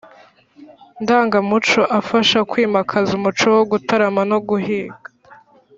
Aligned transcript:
ndangamuco 1.01 1.81
afasha 1.99 2.39
kwimakaza 2.51 3.11
umuco 3.19 3.45
wo 3.55 3.63
gutarama 3.71 4.21
no 4.31 4.39
guhiga 4.47 5.07